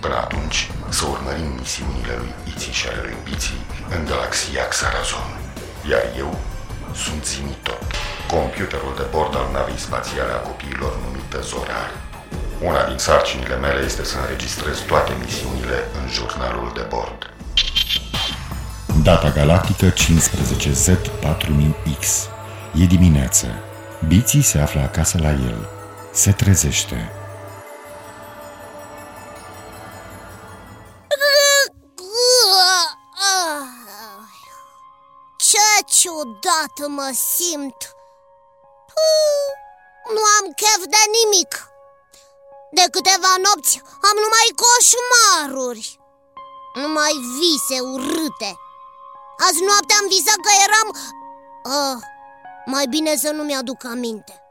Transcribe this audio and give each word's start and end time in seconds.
Până 0.00 0.16
atunci, 0.24 0.58
să 0.88 1.02
urmărim 1.14 1.50
misiunile 1.62 2.14
lui 2.22 2.32
Iții 2.52 2.78
și 2.78 2.86
ale 2.88 3.00
lui 3.06 3.16
Biții 3.26 3.62
în 3.94 4.00
galaxia 4.10 4.64
Xarazon. 4.72 5.30
Iar 5.90 6.04
eu 6.24 6.30
sunt 7.02 7.22
Zimitot, 7.32 7.82
computerul 8.34 8.94
de 9.00 9.06
bord 9.14 9.32
al 9.40 9.48
navei 9.56 9.84
spațiale 9.86 10.32
a 10.32 10.44
copiilor 10.48 10.92
numită 11.04 11.38
Zorar. 11.50 11.90
Una 12.68 12.82
din 12.90 12.98
sarcinile 13.06 13.56
mele 13.64 13.80
este 13.90 14.04
să 14.10 14.16
înregistrez 14.18 14.76
toate 14.90 15.12
misiunile 15.24 15.78
în 15.98 16.04
jurnalul 16.16 16.68
de 16.78 16.84
bord. 16.94 17.20
Data 19.02 19.30
galactică 19.30 19.92
15Z4000X 19.92 22.02
E 22.80 22.84
dimineață 22.84 23.46
Biții 24.06 24.42
se 24.42 24.58
află 24.58 24.80
acasă 24.80 25.18
la 25.20 25.30
el 25.30 25.68
Se 26.12 26.32
trezește 26.32 27.10
Ce 35.98 36.08
ciudat 36.08 36.88
mă 36.88 37.10
simt. 37.36 37.78
Puh, 38.90 39.50
Nu 40.14 40.22
am 40.38 40.52
chef 40.60 40.80
de 40.94 41.02
nimic. 41.16 41.52
De 42.70 42.84
câteva 42.90 43.32
nopți 43.46 43.82
am 44.08 44.16
numai 44.24 44.48
coșmaruri. 44.62 46.00
Numai 46.74 47.12
vise 47.38 47.80
urâte. 47.80 48.50
Azi 49.46 49.62
noapte 49.68 49.94
am 50.00 50.06
visat 50.08 50.38
că 50.46 50.50
eram... 50.66 50.88
Oh, 51.76 51.98
mai 52.64 52.86
bine 52.86 53.16
să 53.16 53.30
nu 53.30 53.42
mi-aduc 53.42 53.84
aminte. 53.84 54.42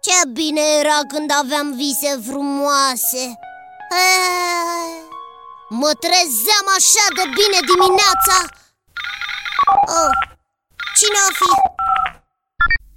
Ce 0.00 0.28
bine 0.32 0.60
era 0.60 0.98
când 1.08 1.30
aveam 1.30 1.72
vise 1.74 2.20
frumoase. 2.28 3.24
Eh, 3.90 4.92
Mă 5.68 5.90
trezeam 6.00 6.66
așa 6.76 7.04
de 7.14 7.22
bine 7.38 7.58
dimineața. 7.70 8.36
Oh, 9.86 10.30
Cine 10.98 11.18
o 11.28 11.32
fi? 11.34 11.50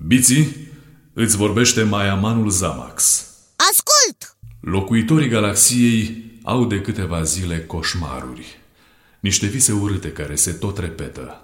Biții, 0.08 0.68
îți 1.14 1.38
vorbește 1.38 1.84
Maiamanul 1.84 2.50
Zamax. 2.50 3.25
Ascult! 3.56 4.38
Locuitorii 4.62 5.30
galaxiei 5.30 6.31
au 6.44 6.66
de 6.66 6.81
câteva 6.81 7.24
zile 7.24 7.66
coșmaruri. 7.66 8.59
Niște 9.19 9.46
vise 9.46 9.72
urâte 9.72 10.12
care 10.12 10.36
se 10.36 10.52
tot 10.52 10.78
repetă. 10.78 11.42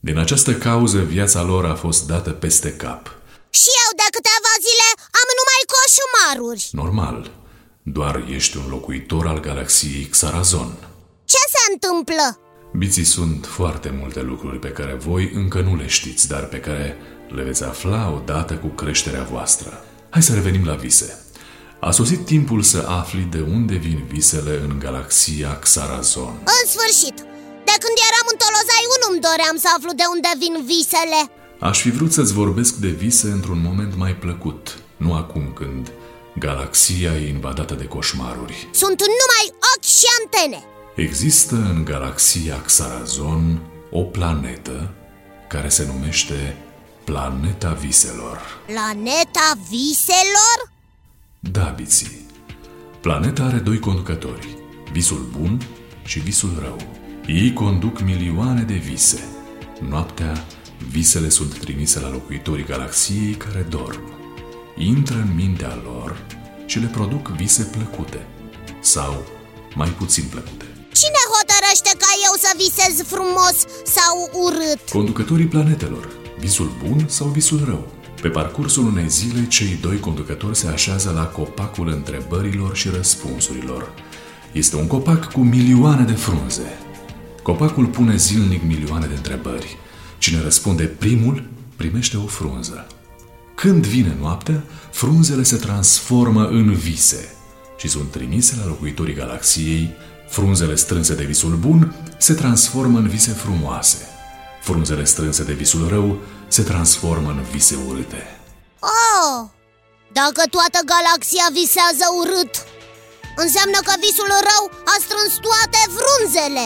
Din 0.00 0.18
această 0.18 0.54
cauză, 0.54 0.98
viața 0.98 1.42
lor 1.42 1.64
a 1.64 1.74
fost 1.74 2.06
dată 2.06 2.30
peste 2.30 2.72
cap. 2.72 3.06
Și 3.50 3.68
eu 3.84 3.90
de 3.96 4.08
câteva 4.10 4.52
zile 4.66 4.88
am 5.20 5.28
numai 5.38 5.62
coșmaruri 5.74 6.68
Normal, 6.72 7.30
doar 7.82 8.24
ești 8.28 8.56
un 8.56 8.68
locuitor 8.68 9.26
al 9.26 9.40
galaxiei 9.40 10.04
Xarazon. 10.04 10.76
Ce 11.24 11.38
se 11.48 11.72
întâmplă? 11.72 12.47
Biții 12.72 13.04
sunt 13.04 13.46
foarte 13.46 13.94
multe 14.00 14.22
lucruri 14.22 14.58
pe 14.58 14.68
care 14.68 14.94
voi 14.94 15.30
încă 15.34 15.60
nu 15.60 15.76
le 15.76 15.86
știți, 15.86 16.28
dar 16.28 16.44
pe 16.44 16.60
care 16.60 16.96
le 17.28 17.42
veți 17.42 17.64
afla 17.64 18.12
odată 18.14 18.54
cu 18.54 18.66
creșterea 18.66 19.22
voastră. 19.22 19.84
Hai 20.10 20.22
să 20.22 20.34
revenim 20.34 20.64
la 20.64 20.74
vise. 20.74 21.24
A 21.80 21.90
sosit 21.90 22.24
timpul 22.24 22.62
să 22.62 22.84
afli 22.88 23.20
de 23.30 23.40
unde 23.40 23.74
vin 23.74 24.04
visele 24.12 24.60
în 24.68 24.78
galaxia 24.78 25.58
Xarazon. 25.58 26.34
În 26.56 26.64
sfârșit, 26.74 27.16
de 27.68 27.74
când 27.82 27.96
eram 28.08 28.26
în 28.32 28.38
Tolozai 28.42 28.84
1 29.06 29.12
îmi 29.12 29.24
doream 29.28 29.56
să 29.64 29.68
aflu 29.76 29.92
de 30.00 30.06
unde 30.14 30.30
vin 30.42 30.54
visele 30.72 31.20
Aș 31.60 31.80
fi 31.80 31.90
vrut 31.90 32.12
să-ți 32.12 32.32
vorbesc 32.32 32.74
de 32.74 32.88
vise 32.88 33.28
într-un 33.28 33.60
moment 33.62 33.96
mai 33.96 34.14
plăcut, 34.16 34.78
nu 34.96 35.14
acum 35.14 35.52
când 35.54 35.92
galaxia 36.38 37.12
e 37.16 37.28
invadată 37.28 37.74
de 37.74 37.84
coșmaruri. 37.84 38.68
Sunt 38.72 39.00
numai 39.00 39.46
ochi 39.72 39.90
și 39.98 40.06
antene 40.20 40.77
Există 40.98 41.54
în 41.54 41.84
galaxia 41.84 42.62
Xarazon 42.62 43.60
o 43.90 44.02
planetă 44.02 44.94
care 45.48 45.68
se 45.68 45.86
numește 45.86 46.56
Planeta 47.04 47.72
Viselor. 47.72 48.38
Planeta 48.66 49.58
viselor? 49.70 50.72
Da, 51.38 51.74
Biții. 51.76 52.26
Planeta 53.00 53.44
are 53.44 53.58
doi 53.58 53.78
conducători, 53.78 54.48
visul 54.92 55.28
bun 55.38 55.60
și 56.04 56.18
visul 56.18 56.58
rău. 56.60 56.76
Ei 57.26 57.52
conduc 57.52 58.00
milioane 58.00 58.62
de 58.62 58.74
vise. 58.74 59.24
Noaptea, 59.88 60.44
visele 60.90 61.28
sunt 61.28 61.58
trimise 61.58 62.00
la 62.00 62.10
locuitorii 62.10 62.64
galaxiei 62.64 63.34
care 63.34 63.66
dorm. 63.68 64.02
Intră 64.76 65.16
în 65.16 65.34
mintea 65.34 65.78
lor 65.84 66.26
și 66.66 66.78
le 66.78 66.86
produc 66.86 67.28
vise 67.28 67.62
plăcute 67.62 68.26
sau 68.80 69.26
mai 69.74 69.88
puțin 69.88 70.24
plăcute. 70.30 70.77
Cine 71.00 71.22
hotărăște 71.34 71.92
ca 72.02 72.10
eu 72.26 72.34
să 72.44 72.50
visez 72.62 73.06
frumos 73.06 73.56
sau 73.96 74.14
urât? 74.44 74.90
Conducătorii 74.90 75.46
planetelor, 75.46 76.08
visul 76.38 76.72
bun 76.84 77.08
sau 77.08 77.26
visul 77.26 77.64
rău. 77.64 77.92
Pe 78.22 78.28
parcursul 78.28 78.86
unei 78.86 79.08
zile, 79.08 79.46
cei 79.46 79.78
doi 79.80 80.00
conducători 80.00 80.56
se 80.56 80.66
așează 80.68 81.10
la 81.10 81.26
copacul 81.26 81.88
întrebărilor 81.88 82.76
și 82.76 82.88
răspunsurilor. 82.88 83.92
Este 84.52 84.76
un 84.76 84.86
copac 84.86 85.32
cu 85.32 85.40
milioane 85.40 86.04
de 86.04 86.12
frunze. 86.12 86.78
Copacul 87.42 87.86
pune 87.86 88.16
zilnic 88.16 88.62
milioane 88.62 89.06
de 89.06 89.14
întrebări. 89.14 89.76
Cine 90.18 90.40
răspunde 90.42 90.84
primul, 90.84 91.48
primește 91.76 92.16
o 92.16 92.26
frunză. 92.26 92.86
Când 93.54 93.86
vine 93.86 94.16
noaptea, 94.20 94.64
frunzele 94.90 95.42
se 95.42 95.56
transformă 95.56 96.46
în 96.46 96.72
vise 96.72 97.32
și 97.76 97.88
sunt 97.88 98.10
trimise 98.10 98.56
la 98.60 98.66
locuitorii 98.66 99.14
galaxiei. 99.14 99.90
Frunzele 100.28 100.74
strânse 100.74 101.14
de 101.14 101.24
visul 101.24 101.54
bun 101.56 101.94
se 102.18 102.34
transformă 102.34 102.98
în 102.98 103.08
vise 103.08 103.32
frumoase. 103.32 104.08
Frunzele 104.62 105.04
strânse 105.04 105.44
de 105.44 105.52
visul 105.52 105.88
rău 105.88 106.18
se 106.48 106.62
transformă 106.62 107.28
în 107.28 107.42
vise 107.52 107.76
urâte. 107.88 108.40
Oh, 108.80 109.48
dacă 110.12 110.42
toată 110.56 110.78
galaxia 110.92 111.46
visează 111.60 112.06
urât 112.20 112.54
Înseamnă 113.44 113.78
că 113.86 113.94
visul 114.06 114.30
rău 114.50 114.64
a 114.92 114.96
strâns 115.04 115.32
toate 115.46 115.80
frunzele 115.98 116.64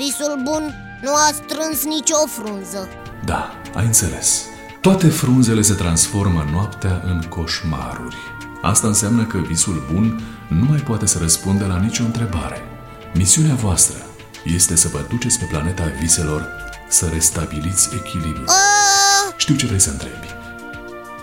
Visul 0.00 0.34
bun 0.46 0.64
nu 1.04 1.12
a 1.14 1.28
strâns 1.40 1.84
nicio 1.94 2.20
frunză 2.36 2.88
Da, 3.24 3.42
ai 3.74 3.84
înțeles. 3.84 4.42
Toate 4.80 5.08
frunzele 5.08 5.62
se 5.62 5.74
transformă 5.74 6.48
noaptea 6.52 7.02
în 7.04 7.22
coșmaruri. 7.28 8.16
Asta 8.62 8.86
înseamnă 8.86 9.24
că 9.24 9.38
visul 9.38 9.86
bun 9.92 10.20
nu 10.48 10.64
mai 10.64 10.78
poate 10.78 11.06
să 11.06 11.18
răspundă 11.18 11.66
la 11.66 11.78
nicio 11.78 12.04
întrebare. 12.04 12.67
Misiunea 13.14 13.54
voastră 13.54 14.06
este 14.44 14.76
să 14.76 14.88
vă 14.88 15.04
duceți 15.08 15.38
pe 15.38 15.44
planeta 15.44 15.92
viselor 16.00 16.48
să 16.88 17.06
restabiliți 17.12 17.88
echilibrul. 17.94 18.44
uh, 18.44 19.34
Știu 19.36 19.56
ce 19.56 19.66
vrei 19.66 19.78
să 19.80 19.90
întrebi. 19.90 20.26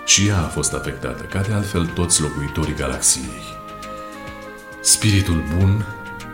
Și 0.04 0.26
ea 0.26 0.38
a 0.38 0.48
fost 0.48 0.72
afectată, 0.72 1.22
ca 1.22 1.40
de 1.40 1.52
altfel 1.52 1.86
toți 1.86 2.20
locuitorii 2.20 2.74
galaxiei. 2.74 3.42
Spiritul 4.82 5.44
bun 5.58 5.86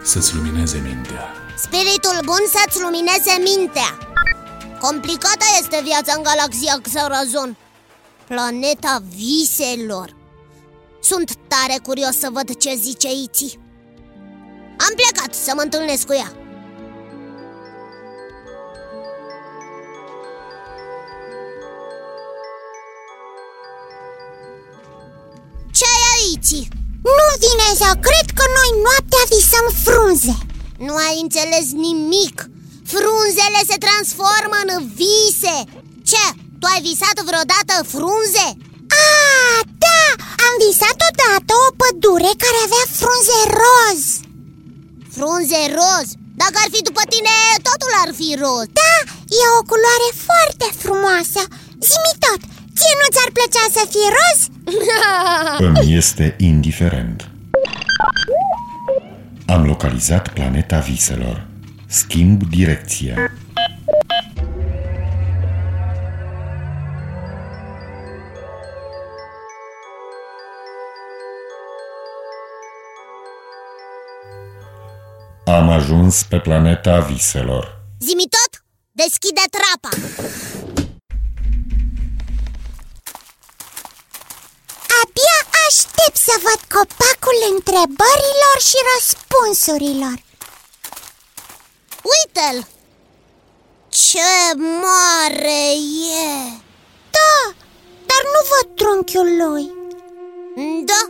să-ți 0.03 0.35
lumineze 0.35 0.79
mintea. 0.79 1.25
Spiritul 1.57 2.19
bun 2.25 2.43
să-ți 2.51 2.81
lumineze 2.81 3.35
mintea 3.43 3.99
Complicată 4.81 5.45
este 5.61 5.81
viața 5.85 6.13
în 6.17 6.23
galaxia 6.23 6.79
Xarazon 6.83 7.57
Planeta 8.29 9.03
viselor 9.15 10.17
Sunt 11.03 11.35
tare 11.49 11.79
curios 11.83 12.19
să 12.19 12.29
văd 12.33 12.57
ce 12.57 12.75
zice 12.75 13.09
Iții 13.23 13.59
am 14.87 14.93
plecat 15.01 15.33
să 15.35 15.53
mă 15.55 15.63
întâlnesc 15.67 16.05
cu 16.07 16.15
ea 16.23 16.31
Ce 25.79 25.85
ai 25.95 26.05
aici? 26.17 26.55
Nu 27.19 27.27
vine 27.45 27.69
să 27.83 27.89
cred 28.07 28.27
că 28.39 28.45
noi 28.59 28.71
noaptea 28.87 29.25
visăm 29.35 29.67
frunze 29.87 30.35
Nu 30.87 30.95
ai 31.07 31.17
înțeles 31.25 31.67
nimic 31.87 32.37
Frunzele 32.93 33.61
se 33.71 33.77
transformă 33.87 34.59
în 34.65 34.83
vise 35.01 35.57
Ce? 36.11 36.25
Tu 36.61 36.67
ai 36.73 36.81
visat 36.89 37.17
vreodată 37.29 37.75
frunze? 37.95 38.47
A, 39.05 39.11
da! 39.85 40.05
Am 40.47 40.55
visat 40.67 40.99
odată 41.09 41.53
o 41.67 41.69
pădure 41.81 42.33
care 42.45 42.59
avea 42.63 42.85
frunze 42.99 43.39
roz 43.61 44.03
Frunze 45.17 45.61
roz? 45.79 46.07
Dacă 46.43 46.57
ar 46.65 46.69
fi 46.75 46.81
după 46.89 47.03
tine, 47.13 47.37
totul 47.69 47.93
ar 48.05 48.11
fi 48.19 48.29
roz 48.43 48.67
Da, 48.81 48.95
e 49.41 49.43
o 49.59 49.63
culoare 49.71 50.11
foarte 50.29 50.67
frumoasă 50.83 51.43
Zimi 51.89 52.15
tot, 52.25 52.41
ție 52.77 52.95
nu 53.01 53.07
ți-ar 53.15 53.31
plăcea 53.37 53.67
să 53.77 53.83
fii 53.93 54.11
roz? 54.19 54.39
Îmi 55.67 55.97
este 56.01 56.35
indiferent. 56.39 57.29
Am 59.47 59.65
localizat 59.67 60.29
planeta 60.29 60.79
viselor. 60.79 61.47
Schimb 61.87 62.43
direcția. 62.43 63.32
Am 75.53 75.69
ajuns 75.71 76.23
pe 76.23 76.39
planeta 76.41 76.99
viselor. 77.01 77.65
Zimi 78.01 78.27
tot, 78.37 78.53
deschide 78.91 79.45
trapa 79.57 79.93
Abia 85.01 85.39
aștept 85.67 86.17
să 86.27 86.35
văd 86.47 86.61
copacul 86.77 87.39
întrebărilor 87.55 88.57
și 88.69 88.79
răspunsurilor 88.93 90.17
Uite-l! 92.13 92.59
Ce 93.89 94.33
mare 94.85 95.65
e! 96.25 96.31
Da, 97.17 97.35
dar 98.09 98.23
nu 98.35 98.41
văd 98.53 98.67
trunchiul 98.79 99.31
lui 99.43 99.65
Da, 100.91 101.03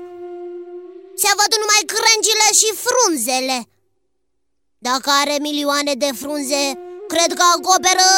se 1.23 1.31
văd 1.39 1.53
numai 1.63 1.83
crengile 1.95 2.49
și 2.61 2.69
frunzele 2.85 3.67
Dacă 4.89 5.09
are 5.23 5.37
milioane 5.49 5.95
de 6.05 6.11
frunze, 6.21 6.63
cred 7.13 7.31
că 7.39 7.45
acoperă 7.57 8.11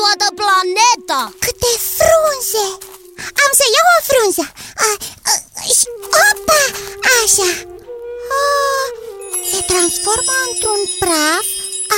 toată 0.00 0.26
planeta. 0.40 1.20
Câte 1.44 1.72
frunze! 1.96 2.66
Am 3.44 3.50
să 3.60 3.64
iau 3.76 3.88
o 3.98 4.00
frunză. 4.10 4.44
A, 4.86 4.88
a, 5.30 5.32
și, 5.76 5.86
Opa! 6.28 6.62
Așa. 7.18 7.50
A, 8.40 8.46
Se 9.50 9.58
transformă 9.70 10.34
într-un 10.48 10.82
praf 11.00 11.46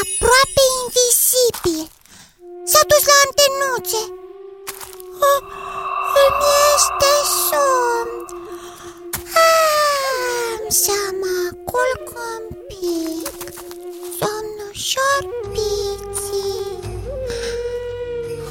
aproape 0.01 0.63
invizibil 0.81 1.83
S-a 2.71 2.83
dus 2.91 3.05
la 3.11 3.17
antenuțe. 3.27 4.03
A, 5.31 5.33
Îmi 6.25 6.47
este 6.75 7.13
somn. 7.47 8.11
Am 10.51 10.63
să 10.85 10.99
mă 11.21 11.37
culc 11.71 12.07
un 12.31 12.45
pic 12.69 13.30
Somn 14.91 15.01
ușor 15.03 15.23
piții 15.53 16.65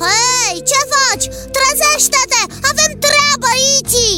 Hei, 0.01 0.55
ce 0.69 0.79
faci? 0.93 1.25
Trezește-te! 1.55 2.41
Avem 2.71 2.91
treabă, 3.05 3.49
Iti! 3.77 4.13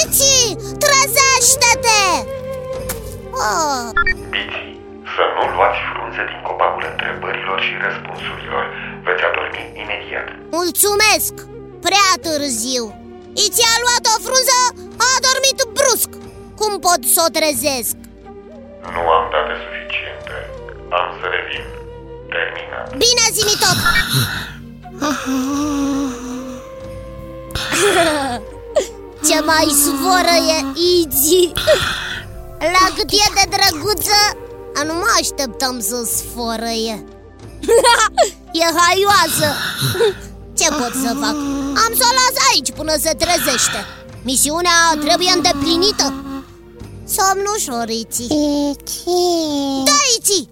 Iti, 0.00 0.36
trezește-te! 0.84 2.02
Oh, 3.46 3.84
Biți, 4.32 4.62
să 5.14 5.22
nu 5.34 5.42
luați 5.54 5.80
frunze 5.90 6.22
din 6.30 6.40
copacul 6.48 6.84
întrebărilor 6.92 7.58
și 7.66 7.72
răspunsurilor. 7.84 8.64
Veți 9.06 9.22
adormi 9.28 9.62
imediat. 9.82 10.26
mulțumesc! 10.58 11.34
Prea 11.86 12.10
târziu 12.26 12.84
Iti 13.46 13.62
a 13.72 13.76
luat 13.84 14.04
o 14.14 14.16
frunză, 14.26 14.60
a 15.10 15.12
dormit 15.26 15.58
brusc 15.76 16.10
Cum 16.58 16.72
pot 16.86 17.00
să 17.14 17.20
o 17.26 17.32
trezesc? 17.38 17.96
Nu 18.92 19.02
am 19.16 19.24
date 19.32 19.54
suficiente. 19.64 20.34
Am 20.98 21.08
să 21.20 21.26
revin. 21.34 21.64
Terminat. 22.34 22.86
Bine, 23.02 23.24
zimi 23.36 23.56
tot! 23.62 23.78
Ce 29.26 29.40
mai 29.40 29.68
sforă 29.84 30.34
e 30.56 30.58
Iti 31.00 31.52
La 32.58 32.86
cât 32.96 33.10
e 33.10 33.26
de 33.34 33.56
drăguță 33.56 34.20
Nu 34.86 34.94
mă 34.94 35.10
așteptam 35.20 35.80
să 35.80 36.08
sforăie 36.16 37.04
E 38.62 38.64
haioasă 38.76 39.54
Ce 40.58 40.68
pot 40.68 40.92
să 41.02 41.16
fac? 41.20 41.36
Am 41.84 41.92
să 41.98 42.04
o 42.10 42.12
las 42.18 42.36
aici 42.52 42.72
până 42.72 42.92
se 43.00 43.12
trezește 43.18 43.86
Misiunea 44.22 44.98
trebuie 45.00 45.32
îndeplinită 45.34 46.23
Somn 47.06 47.44
ușor, 47.56 47.88
Iti 47.88 48.22
Iți 48.22 49.04
Da, 49.84 49.92
Iti! 50.18 50.48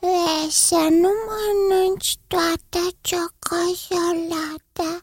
Vrei 0.00 0.50
să 0.50 0.74
nu 0.90 1.10
mănânci 1.28 2.16
toată 2.26 2.88
ciocolata 3.00 4.98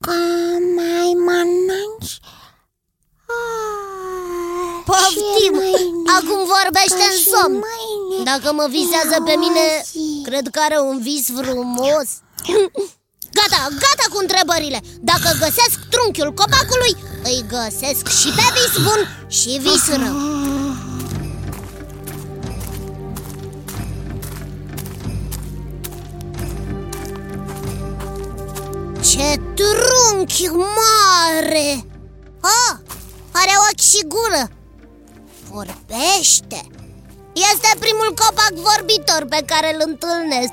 Că 0.00 0.12
mai 0.76 1.12
mănânci? 1.26 2.20
Ah, 3.26 4.82
Poftim! 4.84 5.22
și 5.40 5.48
mâine, 5.50 6.10
Acum 6.16 6.38
vorbește 6.46 6.96
că 6.96 7.02
în 7.12 7.16
și 7.18 7.28
somn. 7.28 7.52
mâine. 7.52 8.22
Dacă 8.24 8.52
mă 8.52 8.66
vizează 8.70 9.16
la 9.18 9.24
pe 9.24 9.34
mine, 9.36 9.60
o 9.80 9.82
zi. 9.92 10.20
cred 10.24 10.48
că 10.48 10.60
are 10.60 10.78
un 10.80 11.00
vis 11.02 11.26
frumos 11.36 12.08
Gata, 13.50 13.68
gata 13.70 14.06
cu 14.12 14.18
întrebările. 14.20 14.80
Dacă 15.00 15.28
găsesc 15.38 15.78
trunchiul 15.90 16.32
copacului, 16.34 16.96
îi 17.22 17.44
găsesc 17.48 18.08
și 18.20 18.28
pe 18.28 18.46
vis 18.54 18.84
bun 18.84 19.26
și 19.28 19.48
vis 19.48 19.86
rău. 19.86 20.16
Ce 29.00 29.40
trunchi 29.54 30.46
mare! 30.46 31.86
Ah, 32.40 32.76
are 33.32 33.54
ochi 33.70 33.80
și 33.80 34.00
gură. 34.06 34.48
Vorbește. 35.50 36.60
Este 37.52 37.70
primul 37.78 38.14
copac 38.20 38.52
vorbitor 38.52 39.26
pe 39.28 39.42
care 39.46 39.74
îl 39.74 39.82
întâlnesc. 39.86 40.52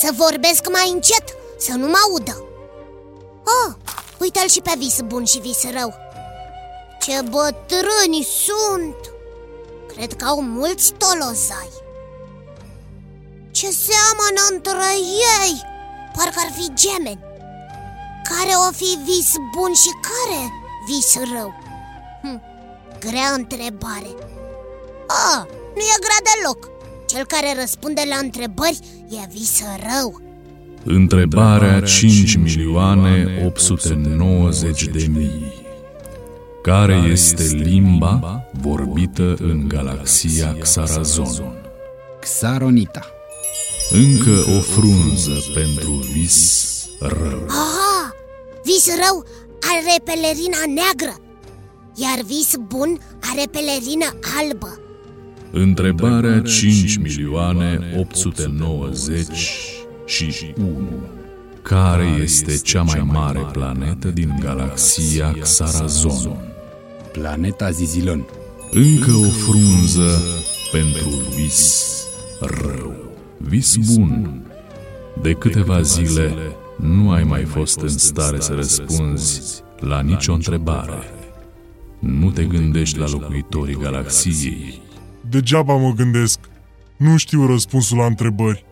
Să 0.00 0.08
vorbesc 0.16 0.70
mai 0.70 0.90
încet, 0.92 1.24
să 1.64 1.72
nu 1.72 1.86
mă 1.86 1.98
audă. 2.08 2.44
Oh, 3.56 3.74
uite-l 4.20 4.48
și 4.48 4.60
pe 4.60 4.74
vis 4.78 5.00
bun 5.00 5.24
și 5.24 5.38
vis 5.38 5.62
rău. 5.70 5.94
Ce 7.00 7.20
bătrâni 7.20 8.28
sunt! 8.44 8.96
Cred 9.86 10.12
că 10.12 10.24
au 10.24 10.42
mulți 10.42 10.92
tolozai. 10.92 11.70
Ce 13.50 13.68
seamănă 13.70 14.42
între 14.50 14.94
ei? 15.40 15.62
Parcă 16.16 16.40
ar 16.44 16.52
fi 16.52 16.72
gemeni. 16.74 17.24
Care 18.28 18.54
o 18.68 18.72
fi 18.72 18.98
vis 19.04 19.32
bun 19.56 19.72
și 19.74 19.90
care 20.08 20.52
vis 20.86 21.14
rău? 21.34 21.54
Hm, 22.22 22.42
grea 22.98 23.30
întrebare. 23.32 24.14
Ah, 25.06 25.42
nu 25.74 25.80
e 25.80 26.04
grea 26.04 26.20
deloc. 26.34 26.70
Cel 27.06 27.26
care 27.26 27.60
răspunde 27.60 28.02
la 28.08 28.16
întrebări 28.16 28.78
e 29.08 29.26
vis 29.28 29.60
rău 29.60 30.23
Întrebarea 30.84 31.80
5 31.80 32.34
milioane 32.34 33.42
890 33.46 34.84
de 34.84 35.06
mii. 35.10 35.52
Care 36.62 36.94
este 36.94 37.42
limba 37.42 38.44
vorbită 38.60 39.36
în 39.38 39.68
galaxia 39.68 40.56
Xarazon? 40.60 41.52
Xaronita. 42.20 43.06
Încă 43.90 44.50
o 44.56 44.60
frunză 44.60 45.36
pentru 45.54 45.92
vis 46.12 46.88
rău. 47.00 47.46
Ah, 47.48 48.10
vis 48.64 48.86
rău 48.86 49.24
are 49.60 50.00
pelerina 50.04 50.58
neagră 50.74 51.18
Iar 51.96 52.24
vis 52.26 52.54
bun 52.68 52.98
are 53.30 53.44
pelerină 53.50 54.18
albă. 54.40 54.78
Întrebarea 55.50 56.40
5 56.40 56.96
milioane 56.96 57.94
890 57.98 59.83
și 60.04 60.54
1 60.56 60.88
Care 61.62 62.04
este 62.22 62.56
cea 62.56 62.82
mai 62.82 63.02
mare 63.12 63.46
planetă 63.52 64.08
din 64.08 64.36
galaxia 64.40 65.34
Xarazon? 65.40 66.38
Planeta 67.12 67.70
Zizilon 67.70 68.24
Încă 68.70 69.12
o 69.12 69.28
frunză 69.28 70.22
pentru 70.72 71.08
vis 71.36 71.92
rău 72.40 72.94
Vis 73.36 73.76
bun 73.76 74.42
De 75.22 75.32
câteva 75.32 75.80
zile 75.80 76.34
nu 76.76 77.10
ai 77.10 77.24
mai 77.24 77.44
fost 77.44 77.80
în 77.80 77.88
stare 77.88 78.40
să 78.40 78.52
răspunzi 78.52 79.62
la 79.78 80.00
nicio 80.00 80.32
întrebare. 80.32 80.98
Nu 81.98 82.30
te 82.30 82.44
gândești 82.44 82.98
la 82.98 83.06
locuitorii 83.08 83.76
galaxiei. 83.76 84.80
Degeaba 85.28 85.76
mă 85.76 85.92
gândesc. 85.96 86.38
Nu 86.96 87.16
știu 87.16 87.46
răspunsul 87.46 87.96
la 87.98 88.04
întrebări. 88.06 88.64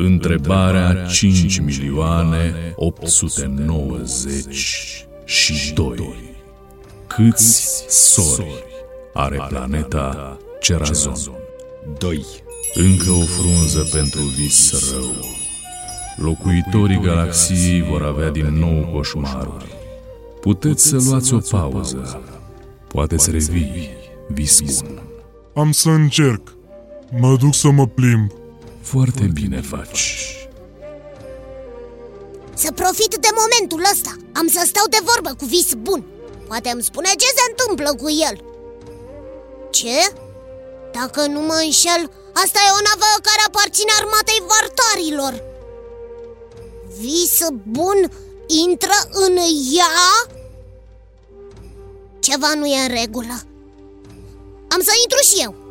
Întrebarea 0.00 1.06
5 1.06 1.58
milioane 1.58 2.54
890 2.76 5.06
și 5.24 5.72
2. 5.72 6.14
Câți 7.06 7.84
sori 7.88 8.64
are 9.14 9.40
planeta 9.48 10.38
Cerazon? 10.60 11.14
2. 11.98 12.26
Încă 12.74 13.10
o 13.10 13.24
frunză 13.24 13.88
pentru 13.92 14.20
vis 14.20 14.90
rău. 14.92 15.14
Locuitorii 16.16 17.00
galaxiei 17.00 17.82
vor 17.82 18.02
avea 18.02 18.30
din 18.30 18.46
nou 18.46 18.90
coșmaruri. 18.92 19.66
Puteți 20.40 20.86
să 20.86 20.96
luați 21.08 21.34
o 21.34 21.38
pauză. 21.50 22.22
Poate 22.88 23.18
să 23.18 23.30
revii, 23.30 23.88
vis 24.28 24.60
bun. 24.60 25.02
Am 25.54 25.72
să 25.72 25.88
încerc. 25.88 26.56
Mă 27.18 27.36
duc 27.36 27.54
să 27.54 27.70
mă 27.70 27.86
plimb. 27.86 28.30
Foarte 28.90 29.30
bine 29.32 29.60
faci. 29.60 30.02
Să 32.54 32.72
profit 32.72 33.14
de 33.14 33.28
momentul 33.42 33.90
ăsta 33.92 34.12
Am 34.32 34.46
să 34.48 34.62
stau 34.64 34.86
de 34.88 35.00
vorbă 35.10 35.30
cu 35.38 35.44
vis 35.44 35.72
bun 35.74 36.04
Poate 36.46 36.68
îmi 36.70 36.82
spune 36.82 37.08
ce 37.22 37.26
se 37.26 37.44
întâmplă 37.50 37.90
cu 38.02 38.08
el 38.28 38.36
Ce? 39.70 39.98
Dacă 40.92 41.26
nu 41.26 41.40
mă 41.40 41.56
înșel, 41.64 42.02
asta 42.42 42.58
e 42.66 42.76
o 42.78 42.86
navă 42.88 43.10
care 43.28 43.42
aparține 43.46 43.92
armatei 43.98 44.46
vartarilor 44.52 45.34
Vis 47.00 47.38
bun 47.78 47.98
intră 48.66 48.98
în 49.10 49.36
ea? 49.76 49.96
Ceva 52.18 52.54
nu 52.54 52.66
e 52.66 52.78
în 52.86 52.94
regulă 53.00 53.36
Am 54.68 54.80
să 54.88 54.92
intru 55.02 55.20
și 55.28 55.42
eu 55.42 55.67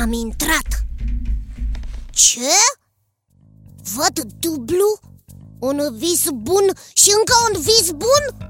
Am 0.00 0.12
intrat 0.12 0.86
Ce? 2.10 2.40
Văd 3.94 4.32
dublu? 4.38 5.00
Un 5.58 5.80
vis 5.98 6.28
bun 6.34 6.64
și 6.94 7.10
încă 7.18 7.32
un 7.52 7.60
vis 7.60 7.90
bun? 7.90 8.48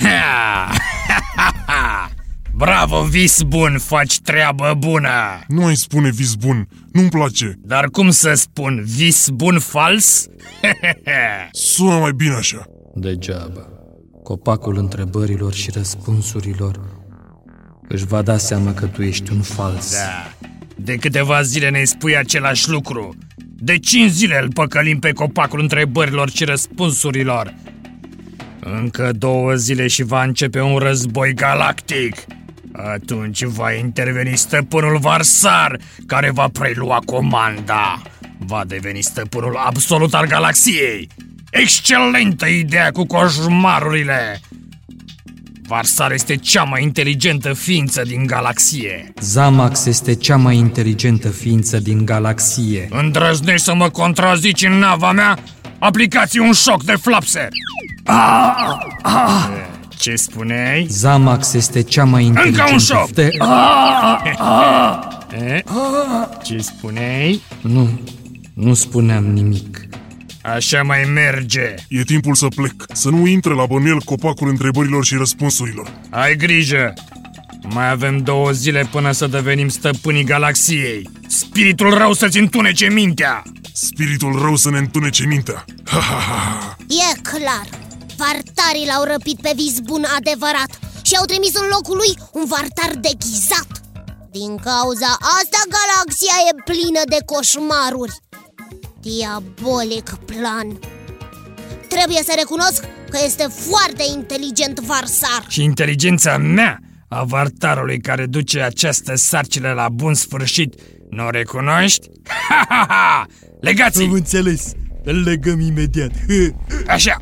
Bravo, 2.54 3.02
vis 3.02 3.42
bun, 3.42 3.78
faci 3.78 4.20
treabă 4.20 4.74
bună 4.78 5.08
Nu 5.48 5.64
ai 5.64 5.76
spune 5.76 6.10
vis 6.10 6.34
bun, 6.34 6.68
nu-mi 6.92 7.08
place. 7.08 7.54
Dar 7.58 7.84
cum 7.84 8.10
să 8.10 8.34
spun, 8.34 8.82
vis 8.84 9.28
bun 9.28 9.58
fals? 9.58 10.26
Sună 11.52 11.98
mai 11.98 12.12
bine 12.12 12.34
așa. 12.34 12.66
Degeaba. 12.94 13.68
Copacul 14.22 14.76
întrebărilor 14.76 15.52
și 15.52 15.70
răspunsurilor 15.70 16.99
își 17.92 18.06
va 18.06 18.22
da 18.22 18.36
seama 18.36 18.74
că 18.74 18.86
tu 18.86 19.02
ești 19.02 19.32
un 19.32 19.40
fals. 19.40 19.92
Da. 19.92 20.30
De 20.76 20.94
câteva 20.94 21.42
zile 21.42 21.70
ne 21.70 21.84
spui 21.84 22.16
același 22.16 22.68
lucru. 22.68 23.16
De 23.36 23.78
cinci 23.78 24.10
zile 24.10 24.40
îl 24.42 24.52
păcălim 24.52 24.98
pe 24.98 25.12
copacul 25.12 25.60
întrebărilor 25.60 26.30
și 26.30 26.44
răspunsurilor. 26.44 27.54
Încă 28.60 29.12
două 29.12 29.54
zile 29.54 29.86
și 29.86 30.02
va 30.02 30.22
începe 30.22 30.60
un 30.60 30.76
război 30.76 31.34
galactic. 31.34 32.16
Atunci 32.72 33.44
va 33.44 33.72
interveni 33.72 34.36
stăpânul 34.36 34.98
Varsar 34.98 35.78
Care 36.06 36.30
va 36.30 36.48
prelua 36.52 36.98
comanda. 37.04 38.02
Va 38.38 38.64
deveni 38.66 39.00
stăpânul 39.00 39.56
absolut 39.56 40.14
al 40.14 40.26
galaxiei. 40.26 41.08
Excelentă 41.50 42.46
ideea 42.46 42.90
cu 42.90 43.06
coșmarurile 43.06 44.40
Varsar 45.70 46.12
este 46.12 46.36
cea 46.36 46.62
mai 46.62 46.82
inteligentă 46.82 47.52
ființă 47.52 48.02
din 48.02 48.26
galaxie 48.26 49.12
Zamax 49.20 49.86
este 49.86 50.14
cea 50.14 50.36
mai 50.36 50.56
inteligentă 50.56 51.28
ființă 51.28 51.78
din 51.78 52.04
galaxie. 52.04 52.88
Îndrăznești 52.90 53.64
să 53.64 53.74
mă 53.74 53.88
contrazici 53.88 54.62
în 54.62 54.72
nava 54.72 55.12
mea? 55.12 55.38
Aplicați 55.78 56.38
un 56.38 56.52
șoc 56.52 56.84
de 56.84 56.94
flapse! 57.00 57.48
Ce 59.88 60.14
spuneai? 60.14 60.86
Zamax 60.88 61.52
este 61.52 61.82
cea 61.82 62.04
mai 62.04 62.26
Încă 62.26 62.40
inteligentă 62.46 62.72
un 62.72 62.78
șoc! 62.78 63.10
De... 63.10 63.30
E? 65.46 65.62
Ce 66.42 66.58
spuneai? 66.58 67.42
Nu, 67.60 68.00
nu 68.54 68.74
spuneam 68.74 69.24
nimic. 69.24 69.88
Așa 70.42 70.82
mai 70.82 71.04
merge 71.04 71.74
E 71.88 72.02
timpul 72.02 72.34
să 72.34 72.46
plec. 72.56 72.84
Să 72.92 73.08
nu 73.08 73.26
intre 73.26 73.54
la 73.54 73.66
bănuiel 73.66 74.00
copacul 74.00 74.48
întrebărilor 74.48 75.04
și 75.04 75.14
răspunsurilor. 75.14 76.00
Ai 76.10 76.36
grijă! 76.36 76.94
Mai 77.62 77.90
avem 77.90 78.18
două 78.18 78.50
zile 78.50 78.88
până 78.90 79.12
să 79.12 79.26
devenim 79.26 79.68
stăpânii 79.68 80.24
galaxiei 80.24 81.10
Spiritul 81.28 81.94
rău 81.94 82.12
să-ți 82.12 82.38
întunece 82.38 82.86
mintea 82.86 83.42
Spiritul 83.72 84.38
rău 84.42 84.56
să 84.56 84.70
ne 84.70 84.78
întunece 84.78 85.26
mintea. 85.26 85.64
Ha, 85.84 85.98
ha, 85.98 86.14
ha, 86.14 86.34
ha. 86.58 86.76
E 86.88 87.20
clar 87.22 87.66
Vartarii 88.16 88.86
l-au 88.86 89.04
răpit 89.04 89.40
pe 89.40 89.52
vis 89.56 89.78
bun 89.78 90.04
adevărat 90.16 90.78
Și 91.02 91.14
au 91.18 91.24
trimis 91.24 91.54
în 91.54 91.66
locul 91.74 91.96
lui 91.96 92.12
un 92.32 92.44
vartar 92.52 92.92
deghizat 93.06 93.70
Din 94.30 94.56
cauza 94.56 95.10
asta 95.38 95.60
galaxia 95.76 96.36
e 96.50 96.62
plină 96.70 97.02
de 97.12 97.20
coșmaruri 97.30 98.20
Diabolic 99.00 100.10
plan 100.24 100.78
Trebuie 101.88 102.22
să 102.22 102.32
recunosc 102.36 102.84
că 103.10 103.18
este 103.24 103.46
foarte 103.70 104.02
inteligent 104.16 104.80
Varsar 104.80 105.44
Și 105.48 105.62
inteligența 105.62 106.36
mea, 106.36 106.78
a 107.08 107.22
vartarului 107.24 108.00
care 108.00 108.26
duce 108.26 108.60
această 108.60 109.14
sarcină 109.14 109.72
la 109.72 109.88
bun 109.88 110.14
sfârșit, 110.14 110.74
nu 111.10 111.26
o 111.26 111.30
recunoști? 111.30 112.08
Ha, 112.48 112.66
ha, 112.68 112.86
ha! 112.88 113.26
Legați-i! 113.60 114.04
înțeles, 114.04 114.72
îl 115.04 115.22
legăm 115.22 115.60
imediat. 115.60 116.10
Așa, 116.86 117.16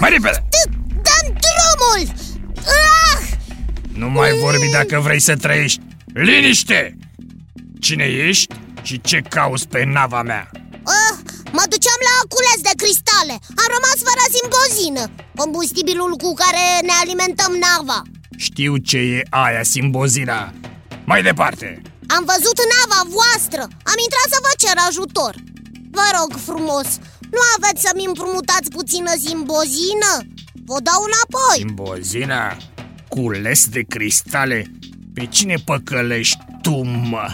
mai 0.00 0.10
repede! 0.10 0.48
Dăm 0.92 1.36
drumul! 1.40 2.14
Ah! 2.56 3.28
Nu 3.94 4.10
mai 4.10 4.30
vorbi 4.42 4.70
dacă 4.72 5.00
vrei 5.00 5.20
să 5.20 5.36
trăiești 5.36 5.80
Liniște! 6.14 6.96
Cine 7.80 8.04
ești 8.04 8.54
și 8.82 9.00
ce 9.00 9.20
cauți 9.28 9.68
pe 9.68 9.84
nava 9.84 10.22
mea? 10.22 10.50
Cules 12.32 12.60
de 12.68 12.74
cristale 12.82 13.34
Am 13.62 13.68
rămas 13.76 13.98
fără 14.08 14.24
simbozină 14.34 15.02
Combustibilul 15.40 16.12
cu 16.22 16.30
care 16.42 16.64
ne 16.88 16.94
alimentăm 17.02 17.52
nava 17.64 18.00
Știu 18.46 18.72
ce 18.88 18.98
e 19.16 19.18
aia, 19.44 19.62
simbozina 19.74 20.40
Mai 21.10 21.22
departe 21.28 21.68
Am 22.16 22.22
văzut 22.32 22.58
nava 22.72 23.00
voastră 23.16 23.62
Am 23.92 23.98
intrat 24.06 24.28
să 24.34 24.38
vă 24.46 24.52
cer 24.62 24.76
ajutor 24.88 25.34
Vă 25.96 26.06
rog 26.18 26.30
frumos 26.48 26.88
Nu 27.34 27.42
aveți 27.56 27.82
să-mi 27.86 28.08
împrumutați 28.10 28.68
puțină 28.76 29.12
simbozină? 29.24 30.12
Vă 30.68 30.78
dau 30.88 31.00
înapoi 31.08 31.56
Simbozina? 31.56 32.56
Cules 33.08 33.60
de 33.66 33.82
cristale? 33.94 34.58
Pe 35.14 35.26
cine 35.26 35.54
păcălești 35.64 36.38
tu, 36.62 36.76
mă? 36.82 37.26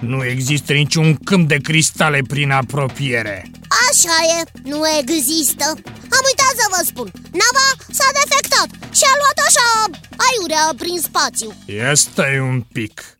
Nu 0.00 0.24
există 0.24 0.72
niciun 0.72 1.14
câmp 1.24 1.48
de 1.48 1.56
cristale 1.56 2.20
prin 2.28 2.50
apropiere. 2.50 3.50
Așa 3.90 4.40
e, 4.40 4.60
nu 4.68 4.80
există. 5.00 5.64
Am 6.16 6.22
uitat 6.30 6.54
să 6.56 6.66
vă 6.70 6.82
spun. 6.84 7.10
Nava 7.32 7.66
s-a 7.90 8.08
defectat 8.12 8.68
și 8.94 9.02
a 9.04 9.14
luat 9.20 9.38
așa 9.48 9.98
aiurea 10.26 10.74
prin 10.76 11.00
spațiu. 11.00 11.52
Ia 11.66 11.94
stai 11.94 12.38
un 12.38 12.60
pic. 12.60 13.18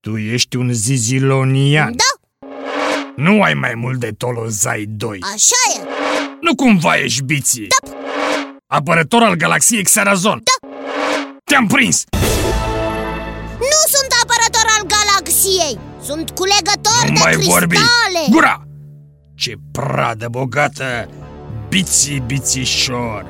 Tu 0.00 0.16
ești 0.16 0.56
un 0.56 0.72
zizilonian. 0.72 1.94
Da, 1.96 2.48
Nu 3.16 3.42
ai 3.42 3.54
mai 3.54 3.74
mult 3.74 3.98
de 4.00 4.10
Tolozai 4.18 4.84
2 4.88 5.18
așa 5.22 5.80
e. 5.80 5.86
Nu 6.40 6.54
cumva 6.54 6.96
ești 6.96 7.22
biții 7.22 7.66
Da. 7.66 7.90
Apărător 8.66 9.22
al 9.22 9.34
galaxiei 9.34 9.82
Xarazon 9.82 10.42
Da. 10.44 10.68
Te-am 11.44 11.66
prins! 11.66 12.04
Nu 13.58 13.80
sunt 13.94 14.10
apărător 14.10 14.12
al 14.12 14.12
galaxiei 14.12 14.13
Sunt 16.04 16.30
culegător 16.30 17.08
Nu 17.08 17.14
de 17.14 17.20
mai 17.22 17.32
cristale 17.32 17.58
vorbi! 17.58 17.76
Gura! 18.30 18.66
Ce 19.34 19.54
pradă 19.72 20.28
bogată! 20.30 21.08
Biții, 21.68 22.22
bițișor! 22.26 23.26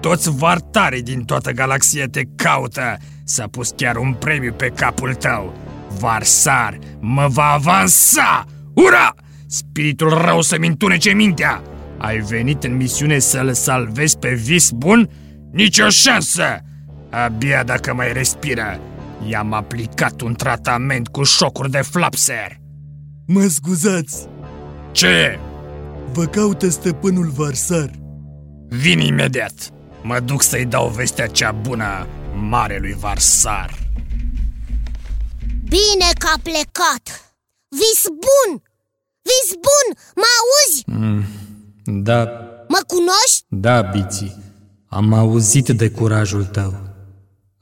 Toți 0.00 0.30
vartarii 0.30 1.02
din 1.02 1.24
toată 1.24 1.50
galaxia 1.50 2.06
te 2.06 2.22
caută! 2.36 2.96
S-a 3.24 3.46
pus 3.50 3.70
chiar 3.76 3.96
un 3.96 4.12
premiu 4.12 4.52
pe 4.52 4.72
capul 4.76 5.14
tău! 5.14 5.54
Varsar 5.98 6.78
mă 7.00 7.26
va 7.28 7.52
avansa! 7.52 8.44
Ura! 8.74 9.14
Spiritul 9.46 10.08
rău 10.08 10.40
să-mi 10.40 10.66
întunece 10.66 11.12
mintea! 11.12 11.62
Ai 11.98 12.18
venit 12.18 12.64
în 12.64 12.76
misiune 12.76 13.18
să-l 13.18 13.52
salvezi 13.52 14.18
pe 14.18 14.34
vis 14.34 14.70
bun? 14.70 15.10
Nici 15.52 15.78
o 15.78 15.88
șansă! 15.88 16.60
Abia 17.10 17.62
dacă 17.62 17.94
mai 17.94 18.12
respiră, 18.12 18.80
i-am 19.28 19.52
aplicat 19.52 20.20
un 20.20 20.34
tratament 20.34 21.08
cu 21.08 21.22
șocuri 21.22 21.70
de 21.70 21.80
flapser. 21.82 22.56
Mă 23.26 23.46
scuzați, 23.46 24.26
Ce? 24.92 25.38
vă 26.12 26.24
caută 26.24 26.68
stăpânul 26.68 27.30
Varsar. 27.30 27.90
Vin 28.68 29.00
imediat. 29.00 29.52
Mă 30.02 30.20
duc 30.20 30.42
să-i 30.42 30.64
dau 30.64 30.88
vestea 30.88 31.26
cea 31.26 31.52
bună 31.52 32.06
marelui 32.34 32.94
Varsar. 32.98 33.78
Bine 35.64 36.08
că 36.18 36.26
a 36.34 36.38
plecat 36.42 37.34
Vis 37.68 38.02
bun! 38.08 38.62
Vis 39.22 39.50
bun! 39.54 40.02
Mă 40.14 40.24
auzi? 40.40 40.84
Da, 42.02 42.22
Mă 42.68 42.80
cunoști? 42.86 43.44
da, 43.48 43.82
Biții. 43.82 44.36
Am 44.88 45.12
auzit 45.12 45.68
de 45.68 45.90
curajul 45.90 46.44
tău. 46.44 46.85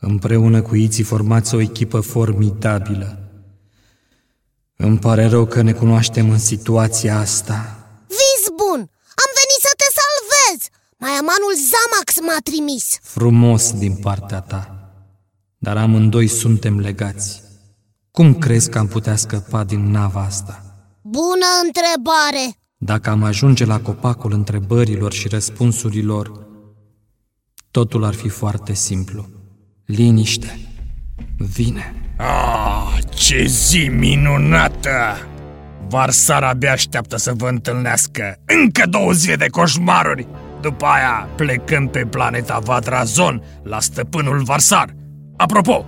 Împreună 0.07 0.63
cu 0.63 0.75
Iții 0.75 1.05
formați 1.05 1.55
o 1.55 1.61
echipă 1.61 2.01
formidabilă. 2.01 3.19
Îmi 4.77 4.99
pare 4.99 5.27
rău 5.27 5.47
că 5.47 5.63
ne 5.63 5.73
cunoaștem 5.73 6.31
în 6.31 6.39
situația 6.39 7.19
asta. 7.19 7.87
Vis 8.09 8.49
bun! 8.57 8.79
Am 9.23 9.31
venit 9.41 9.61
să 9.61 9.73
te 9.77 9.89
salvez! 9.99 10.69
Maiamanul 10.99 11.55
Zamax 11.71 12.21
m-a 12.21 12.39
trimis 12.43 12.99
Frumos 13.03 13.73
din 13.73 13.97
partea 13.97 14.41
ta. 14.41 14.91
Dar 15.59 15.77
amândoi 15.77 16.27
suntem 16.27 16.81
legați. 16.81 17.43
Cum 18.11 18.35
crezi 18.35 18.71
că 18.71 18.79
am 18.79 18.87
putea 18.87 19.17
scăpa 19.17 19.65
din 19.65 19.91
nava 19.91 20.21
asta? 20.21 20.65
Bună 21.03 21.47
întrebare! 21.65 22.59
Dacă 22.77 23.11
am 23.11 23.23
ajunge 23.23 23.65
la 23.65 23.81
copacul 23.81 24.33
întrebărilor 24.33 25.13
și 25.13 25.29
răspunsurilor, 25.29 26.47
totul 27.71 28.05
ar 28.05 28.15
fi 28.15 28.29
foarte 28.29 28.73
simplu. 28.73 29.34
Liniște. 29.87 30.59
Vine. 31.37 31.95
Ah, 32.17 32.99
ce 33.15 33.45
zi 33.47 33.89
minunată! 33.93 35.27
Varsar 35.89 36.43
abia 36.43 36.73
așteaptă 36.73 37.17
să 37.17 37.33
vă 37.37 37.49
întâlnească. 37.49 38.37
Încă 38.63 38.87
două 38.89 39.13
zile 39.13 39.37
de 39.37 39.47
coșmaruri! 39.49 40.27
După 40.61 40.85
aia 40.87 41.29
plecăm 41.37 41.89
pe 41.89 42.05
planeta 42.05 42.59
Vadrazon 42.59 43.43
la 43.63 43.81
stăpânul 43.81 44.43
Varsar. 44.43 44.95
Apropo, 45.37 45.87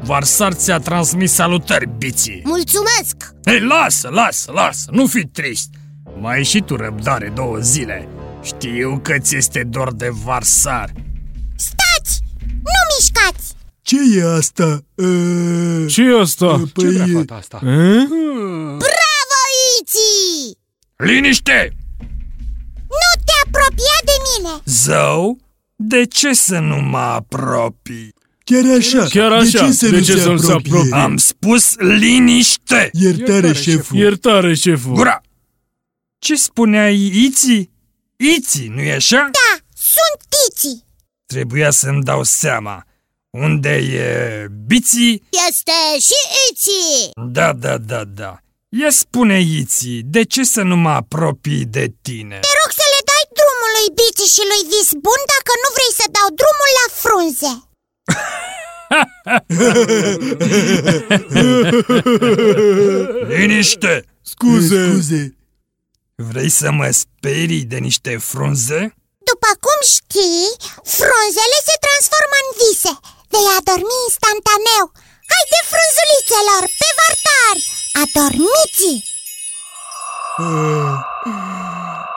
Varsar 0.00 0.52
ți-a 0.52 0.78
transmis 0.78 1.32
salutări, 1.32 1.88
biții. 1.98 2.42
Mulțumesc! 2.44 3.34
Hei, 3.44 3.60
lasă, 3.60 4.08
lasă, 4.08 4.52
lasă, 4.52 4.90
nu 4.92 5.06
fi 5.06 5.26
trist. 5.26 5.68
Mai 6.20 6.34
ai 6.34 6.44
și 6.44 6.60
tu 6.60 6.76
răbdare 6.76 7.32
două 7.34 7.58
zile. 7.58 8.08
Știu 8.42 9.00
că 9.02 9.18
ți 9.18 9.36
este 9.36 9.62
dor 9.64 9.94
de 9.94 10.08
Varsar. 10.24 10.92
Stați! 11.56 12.20
Nu 12.46 12.80
mișcați! 12.98 13.11
Ce 13.92 14.18
e 14.18 14.24
asta? 14.24 14.84
Uh, 14.94 15.84
ce 15.88 16.02
e 16.02 16.20
asta? 16.20 16.62
Păi, 16.72 17.24
asta? 17.28 17.58
Bravo, 17.62 19.40
Iții! 19.80 20.58
Liniște! 20.96 21.76
Nu 22.78 23.22
te 23.24 23.32
apropia 23.46 23.98
de 24.04 24.12
mine! 24.26 24.60
Zău, 24.64 25.38
de 25.76 26.04
ce 26.04 26.32
să 26.32 26.58
nu 26.58 26.76
mă 26.76 26.98
apropii? 26.98 28.14
chiar 28.44 28.64
așa. 28.78 29.06
Chiar 29.08 29.30
De 29.30 29.36
așa, 29.36 29.66
ce 29.66 29.72
să 29.72 29.88
de 29.88 29.96
nu 29.96 30.02
ce 30.02 30.12
se 30.12 30.20
să 30.20 30.30
nu 30.30 30.36
se 30.36 30.52
apropie? 30.52 30.70
apropie? 30.72 30.96
Am 30.96 31.16
spus 31.16 31.74
liniște! 31.76 32.90
Iertare, 32.92 33.52
șeful. 33.52 33.96
Iertare, 33.96 34.54
șeful. 34.54 34.94
Gura! 34.94 35.20
Ce 36.18 36.34
spuneai, 36.34 37.10
Iții? 37.24 37.70
Iții, 38.16 38.68
nu-i 38.68 38.92
așa? 38.92 39.16
Da, 39.32 39.64
sunt 39.74 40.28
Tiții! 40.28 40.84
Trebuia 41.26 41.70
să-mi 41.70 42.02
dau 42.02 42.22
seama. 42.22 42.86
Unde 43.38 43.74
e 43.74 44.46
Biții? 44.66 45.22
Este 45.48 45.72
și 46.06 46.18
Iții! 46.50 47.10
Da, 47.36 47.52
da, 47.52 47.78
da, 47.78 48.04
da. 48.04 48.32
Ia 48.68 48.90
spune, 48.90 49.38
Iții, 49.40 50.00
de 50.04 50.22
ce 50.24 50.42
să 50.44 50.62
nu 50.62 50.76
mă 50.76 50.90
apropii 50.90 51.64
de 51.64 51.84
tine? 52.06 52.38
Te 52.46 52.52
rog 52.60 52.70
să 52.80 52.86
le 52.94 53.00
dai 53.10 53.24
drumul 53.38 53.70
lui 53.76 53.88
Bici 53.98 54.26
și 54.34 54.42
lui 54.50 54.62
Vis 54.72 54.90
Bun 55.04 55.20
dacă 55.34 55.52
nu 55.62 55.68
vrei 55.76 55.92
să 56.00 56.06
dau 56.16 56.28
drumul 56.40 56.70
la 56.80 56.86
frunze. 57.02 57.52
Liniște! 63.28 64.04
Scuze. 64.22 64.90
Scuze. 64.90 65.36
Vrei 66.14 66.48
să 66.48 66.70
mă 66.70 66.90
sperii 66.90 67.64
de 67.72 67.76
niște 67.76 68.16
frunze? 68.16 68.94
După 69.30 69.50
cum 69.64 69.78
știi, 69.96 70.46
frunzele 70.96 71.58
se 71.68 71.76
transformă 71.86 72.36
în 72.44 72.48
vise. 72.60 72.92
Vei 73.32 73.46
adormi 73.58 73.96
instantaneu. 74.08 74.84
Haide, 75.30 75.60
frunzulițelor, 75.70 76.64
pe 76.80 76.88
vartari! 76.98 77.62
Adormiți! 78.02 78.90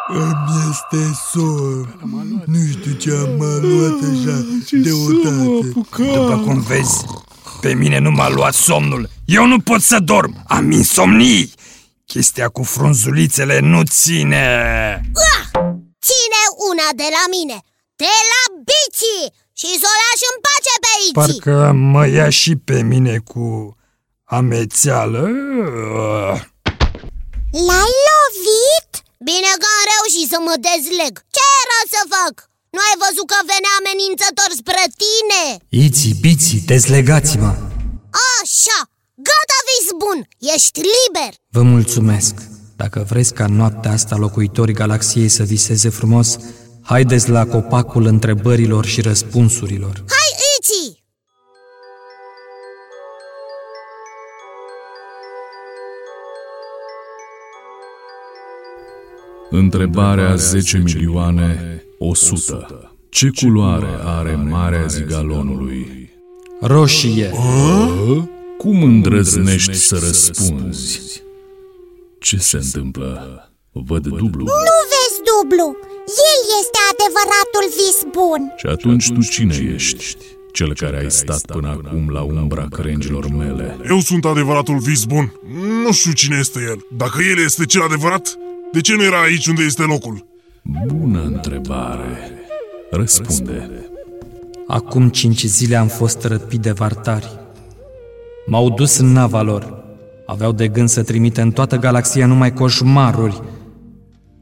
Îmi 0.08 0.70
este 0.70 1.20
somn. 1.32 2.44
Nu 2.46 2.60
știu 2.72 2.94
ce 2.94 3.10
am 3.12 3.30
m-a 3.38 3.58
luat 3.62 4.00
așa 4.12 4.46
deodată. 4.72 5.84
După 5.98 6.42
cum 6.44 6.62
vezi, 6.62 7.06
pe 7.62 7.74
mine 7.74 7.98
nu 8.00 8.12
m-a 8.12 8.30
luat 8.30 8.54
somnul. 8.54 9.10
Eu 9.26 9.46
nu 9.46 9.60
pot 9.60 9.82
să 9.82 10.00
dorm. 10.00 10.44
Am 10.48 10.72
insomnii. 10.72 11.54
Chestia 12.06 12.48
cu 12.50 12.64
frunzulițele 12.64 13.60
nu 13.60 13.82
ține. 13.84 14.46
Ține 16.08 16.42
una 16.72 16.88
de 16.96 17.08
la 17.10 17.24
mine 17.30 17.58
De 17.96 18.14
la 18.32 18.42
Biții 18.68 19.45
Și 19.60 19.70
să 19.82 19.88
o 19.94 19.96
lași 20.04 20.26
în 20.32 20.38
pace 20.48 20.74
pe 20.84 20.94
Iții 20.98 21.18
Parcă 21.20 21.58
mă 21.94 22.04
ia 22.18 22.30
și 22.42 22.54
pe 22.68 22.78
mine 22.92 23.16
cu 23.32 23.48
amețeală. 24.38 25.22
L-ai 27.68 27.96
lovit? 28.10 28.92
Bine 29.30 29.52
că 29.62 29.68
am 29.76 29.84
reușit 29.94 30.28
să 30.34 30.38
mă 30.48 30.56
dezleg 30.70 31.14
Ce 31.36 31.44
era 31.64 31.82
să 31.94 32.02
fac? 32.16 32.34
Nu 32.76 32.80
ai 32.88 32.96
văzut 33.06 33.28
că 33.32 33.40
venea 33.54 33.74
amenințător 33.82 34.50
spre 34.62 34.84
tine? 35.04 35.44
Iții, 35.86 36.16
biții, 36.26 36.62
dezlegați-mă! 36.72 37.52
Așa, 38.40 38.80
gata 39.30 39.60
vis 39.70 39.88
bun, 40.04 40.20
ești 40.56 40.80
liber 40.96 41.32
Vă 41.56 41.62
mulțumesc! 41.76 42.34
Dacă 42.82 43.06
vreți 43.10 43.34
ca 43.34 43.46
noaptea 43.60 43.92
asta 43.92 44.16
locuitorii 44.16 44.80
galaxiei 44.84 45.30
să 45.38 45.44
viseze 45.44 45.90
frumos, 45.90 46.30
haideți 46.86 47.30
la 47.30 47.46
copacul 47.46 48.06
întrebărilor 48.06 48.86
și 48.86 49.02
răspunsurilor. 49.02 49.94
Hai 49.94 50.30
Iții! 50.60 51.04
Întrebarea 59.50 60.36
10 60.36 60.78
milioane 60.78 61.84
100. 62.00 62.96
Ce 63.10 63.30
culoare 63.42 63.98
are 64.04 64.36
Marea 64.36 64.86
Zigalonului? 64.86 66.10
Roșie, 66.62 67.32
Cum 68.58 68.84
îndrăznești 68.84 69.74
să 69.74 69.98
răspunzi? 70.04 71.22
Ce 72.20 72.38
se 72.38 72.58
întâmplă? 72.58 73.40
Văd 73.72 74.08
dublu. 74.08 74.44
Nu 74.44 74.76
vezi 74.92 75.22
dublu! 75.26 75.78
El 76.08 76.40
este 76.62 76.80
adevăratul 76.92 77.66
vis 77.80 78.00
bun! 78.12 78.54
Și 78.58 78.66
atunci 78.66 79.12
tu 79.12 79.22
cine 79.22 79.74
ești? 79.74 80.18
Cel 80.52 80.74
care 80.74 80.98
ai 80.98 81.12
stat 81.12 81.42
până 81.46 81.68
acum 81.68 82.10
la 82.10 82.22
umbra 82.22 82.68
crengilor 82.72 83.28
mele. 83.30 83.78
Eu 83.90 84.00
sunt 84.00 84.26
adevăratul 84.26 84.78
vis 84.78 85.04
bun. 85.04 85.34
Nu 85.84 85.92
știu 85.92 86.12
cine 86.12 86.38
este 86.40 86.60
el. 86.60 86.86
Dacă 86.98 87.22
el 87.22 87.44
este 87.44 87.66
cel 87.66 87.82
adevărat, 87.82 88.38
de 88.72 88.82
ce 88.82 88.96
nu 88.96 89.04
era 89.04 89.22
aici 89.22 89.48
unde 89.48 89.64
este 89.64 89.82
locul? 89.84 90.26
Bună 90.88 91.22
întrebare. 91.24 92.32
Răspunde. 92.92 93.70
acum 94.68 95.10
cinci 95.10 95.44
zile 95.44 95.76
am 95.76 95.88
fost 95.88 96.24
răpit 96.24 96.60
de 96.60 96.72
vartari. 96.72 97.40
M-au 98.46 98.70
dus 98.70 98.98
în 98.98 99.12
nava 99.12 99.42
lor. 99.42 99.84
Aveau 100.26 100.52
de 100.52 100.68
gând 100.68 100.90
să 100.90 101.04
trimite 101.04 101.42
în 101.42 101.52
toată 101.52 101.78
galaxia 101.78 102.26
numai 102.26 102.54
coșmaruri. 102.54 103.42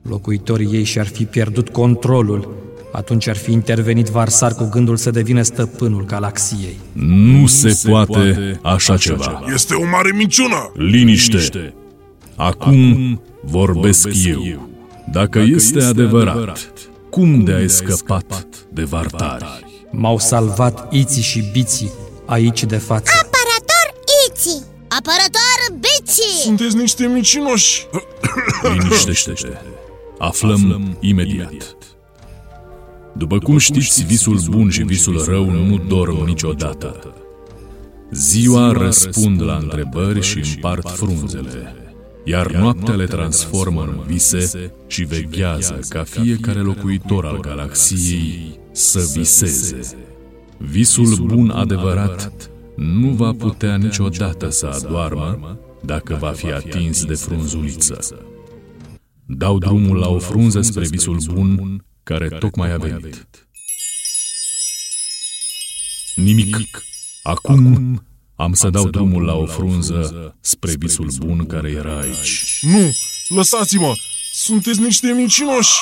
Locuitorii 0.09 0.67
ei 0.71 0.83
și-ar 0.83 1.07
fi 1.07 1.25
pierdut 1.25 1.69
controlul. 1.69 2.61
Atunci 2.91 3.27
ar 3.27 3.35
fi 3.35 3.51
intervenit 3.51 4.07
Varsar 4.07 4.53
cu 4.53 4.69
gândul 4.71 4.97
să 4.97 5.11
devină 5.11 5.41
stăpânul 5.41 6.05
galaxiei. 6.05 6.79
Nu 6.93 7.47
se 7.47 7.89
poate 7.89 8.59
așa 8.61 8.97
ceva. 8.97 9.43
Este 9.53 9.73
o 9.73 9.89
mare 9.89 10.11
minciună! 10.15 10.71
Liniște! 10.73 11.73
Acum 12.35 13.21
vorbesc 13.41 14.07
eu. 14.25 14.69
Dacă 15.11 15.39
este 15.39 15.81
adevărat, 15.83 16.71
cum 17.09 17.43
de 17.43 17.53
ai 17.53 17.69
scăpat 17.69 18.47
de 18.73 18.83
vartari? 18.83 19.45
M-au 19.91 20.19
salvat 20.19 20.93
Iții 20.93 21.21
și 21.21 21.43
Biții 21.51 21.91
aici 22.25 22.63
de 22.63 22.77
față. 22.77 23.11
Apărător 23.21 24.03
Iții! 24.29 24.63
Apărător 24.87 25.79
Biții! 25.79 26.41
Sunteți 26.43 26.75
niște 26.75 27.05
mincinoși! 27.05 27.87
Liniștește-te. 28.77 29.47
Aflăm 30.17 30.97
imediat. 30.99 31.77
După 33.17 33.37
cum 33.37 33.57
știți, 33.57 34.05
visul 34.05 34.39
bun 34.49 34.69
și 34.69 34.83
visul 34.83 35.23
rău 35.27 35.49
nu 35.49 35.77
dorm 35.87 36.25
niciodată. 36.25 37.13
Ziua 38.11 38.71
răspund 38.71 39.41
la 39.41 39.55
întrebări 39.55 40.21
și 40.21 40.37
împart 40.37 40.89
frunzele, 40.89 41.75
iar 42.23 42.51
noaptea 42.51 42.93
le 42.93 43.05
transformă 43.05 43.81
în 43.81 43.99
vise 44.05 44.73
și 44.87 45.03
veghează 45.03 45.79
ca 45.89 46.03
fiecare 46.03 46.59
locuitor 46.59 47.25
al 47.25 47.39
galaxiei 47.39 48.59
să 48.71 49.09
viseze. 49.13 49.79
Visul 50.57 51.15
bun 51.25 51.49
adevărat 51.49 52.49
nu 52.75 53.09
va 53.09 53.31
putea 53.37 53.75
niciodată 53.75 54.49
să 54.49 54.65
adoarmă 54.65 55.59
dacă 55.85 56.17
va 56.19 56.29
fi 56.29 56.51
atins 56.51 57.05
de 57.05 57.13
frunzuliță. 57.13 57.99
Dau 59.37 59.57
drumul 59.57 59.97
la 59.97 60.07
o 60.07 60.19
frunză 60.19 60.61
spre 60.61 60.87
visul 60.87 61.17
bun 61.33 61.85
care 62.03 62.27
tocmai 62.27 62.71
a 62.71 62.77
venit. 62.77 63.27
Nimic. 66.15 66.83
Acum 67.23 68.03
am 68.35 68.53
să 68.53 68.69
dau 68.69 68.89
drumul 68.89 69.23
la 69.23 69.33
o 69.33 69.45
frunză 69.45 70.35
spre 70.39 70.73
visul 70.77 71.11
bun 71.19 71.45
care 71.45 71.71
era 71.71 71.99
aici. 71.99 72.59
Nu, 72.61 72.89
lăsați-mă! 73.27 73.93
Sunteți 74.33 74.81
niște 74.81 75.11
mincinoși! 75.11 75.79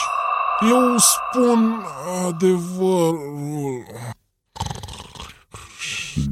Eu 0.62 0.98
spun 0.98 1.82
adevărul. 2.28 3.86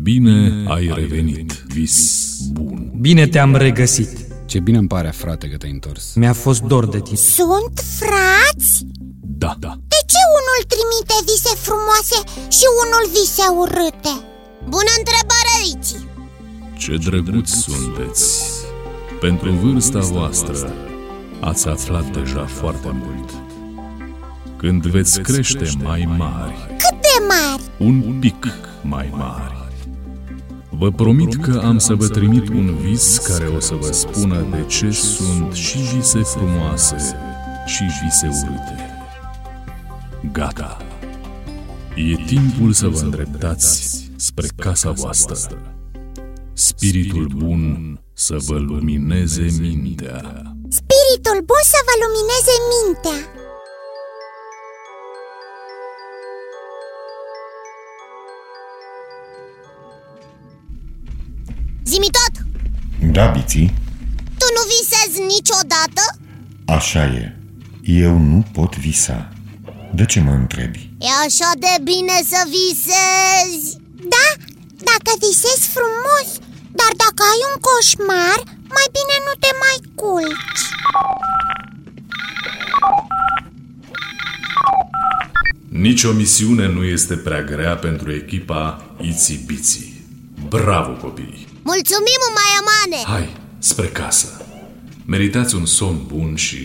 Bine 0.01 0.65
ai 0.67 0.91
revenit, 0.93 1.51
vis 1.51 2.37
bun. 2.51 2.91
Bine 2.99 3.27
te-am 3.27 3.55
regăsit. 3.55 4.28
Ce 4.49 4.59
bine 4.59 4.77
îmi 4.77 4.87
pare, 4.87 5.09
frate, 5.09 5.47
că 5.49 5.57
te-ai 5.57 5.71
întors. 5.71 6.13
Mi-a 6.13 6.33
fost 6.33 6.61
dor 6.61 6.85
de 6.87 6.99
tine. 6.99 7.17
Sunt 7.17 7.73
frați? 7.99 8.71
Da, 9.43 9.55
da. 9.59 9.73
De 9.93 9.99
ce 10.11 10.21
unul 10.39 10.61
trimite 10.73 11.15
vise 11.31 11.53
frumoase 11.67 12.19
și 12.57 12.65
unul 12.83 13.05
vise 13.17 13.45
urâte? 13.61 14.13
Bună 14.73 14.91
întrebare 15.01 15.51
aici! 15.61 15.91
Ce 16.81 17.09
drăguți 17.09 17.51
sunteți! 17.51 18.43
Pentru 19.19 19.51
vârsta 19.51 19.99
voastră 19.99 20.73
ați 21.39 21.67
aflat 21.67 22.05
deja 22.17 22.45
foarte 22.45 22.89
mult. 23.03 23.29
Când 24.57 24.85
veți 24.85 25.19
crește 25.21 25.69
mai 25.83 26.09
mari, 26.17 26.55
Cât 26.67 27.01
de 27.01 27.25
mari? 27.27 27.61
un 27.77 28.17
pic 28.19 28.45
mai 28.81 29.09
mari, 29.17 29.58
vă 30.79 30.91
promit 30.91 31.35
că 31.35 31.61
am 31.63 31.77
să 31.77 31.93
vă 31.93 32.07
trimit 32.07 32.49
un 32.49 32.75
vis 32.75 33.17
care 33.17 33.45
o 33.45 33.59
să 33.59 33.73
vă 33.73 33.91
spună 33.91 34.45
de 34.51 34.65
ce 34.67 34.91
sunt 34.91 35.53
și 35.53 35.77
vise 35.77 36.19
frumoase 36.19 36.95
și 37.65 37.83
vise 38.03 38.27
urâte. 38.43 38.89
Gata! 40.31 40.77
E 41.95 42.15
timpul 42.25 42.73
să 42.73 42.87
vă 42.87 42.99
îndreptați 42.99 44.03
spre 44.15 44.47
casa 44.55 44.91
voastră. 44.91 45.37
Spiritul 46.53 47.27
bun 47.35 47.99
să 48.13 48.35
vă 48.39 48.57
lumineze 48.57 49.47
mintea. 49.59 50.21
Spiritul 50.69 51.43
bun 51.45 51.63
să 51.73 51.79
vă 51.87 51.93
lumineze 52.03 52.55
mintea 52.71 53.38
Zimi 61.99 62.11
tot! 62.19 62.35
Da, 63.15 63.25
Biții, 63.27 63.73
Tu 64.37 64.45
nu 64.57 64.63
visezi 64.75 65.19
niciodată? 65.35 66.01
așa 66.65 67.03
e. 67.05 67.35
Eu 67.83 68.17
nu 68.17 68.45
pot 68.51 68.77
visa. 68.77 69.29
De 69.93 70.05
ce 70.05 70.19
mă 70.19 70.31
întrebi? 70.31 70.89
E 70.99 71.07
așa 71.27 71.51
de 71.65 71.73
bine 71.83 72.15
să 72.31 72.39
visezi 72.57 73.77
Da, 74.13 74.27
dacă 74.89 75.11
visezi 75.25 75.65
frumos 75.75 76.27
Dar 76.79 76.91
dacă 77.03 77.21
ai 77.31 77.41
un 77.51 77.55
coșmar, 77.67 78.39
mai 78.75 78.87
bine 78.97 79.15
nu 79.27 79.33
te 79.43 79.51
mai 79.63 79.77
culci 80.01 80.63
Nici 85.69 86.03
o 86.03 86.11
misiune 86.11 86.67
nu 86.67 86.83
este 86.83 87.15
prea 87.15 87.41
grea 87.41 87.75
pentru 87.75 88.11
echipa 88.11 88.85
Itsy 89.01 89.37
Bitsy. 89.45 89.93
Bravo, 90.49 90.91
copii! 90.91 91.47
Mulțumim, 91.71 92.21
Maiamane! 92.37 93.01
Hai, 93.13 93.27
spre 93.69 93.87
casă! 93.99 94.29
Meritați 95.13 95.55
un 95.59 95.65
somn 95.77 95.99
bun 96.13 96.31
și 96.45 96.61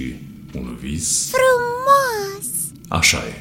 un 0.58 0.68
vis? 0.82 1.06
Frumos! 1.36 2.46
Așa 2.98 3.20
e. 3.32 3.34